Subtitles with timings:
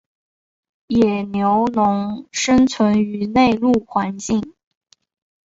[0.87, 4.55] 野牛龙生存于内陆环境。